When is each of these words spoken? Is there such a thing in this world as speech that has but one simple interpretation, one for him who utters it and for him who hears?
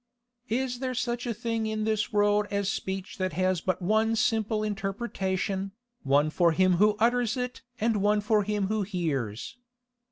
Is 0.49 0.79
there 0.79 0.95
such 0.95 1.27
a 1.27 1.31
thing 1.35 1.67
in 1.67 1.83
this 1.83 2.11
world 2.11 2.47
as 2.49 2.71
speech 2.71 3.19
that 3.19 3.33
has 3.33 3.61
but 3.61 3.83
one 3.83 4.15
simple 4.15 4.63
interpretation, 4.63 5.73
one 6.01 6.31
for 6.31 6.53
him 6.53 6.77
who 6.77 6.95
utters 6.97 7.37
it 7.37 7.61
and 7.79 8.23
for 8.23 8.41
him 8.41 8.65
who 8.65 8.81
hears? 8.81 9.57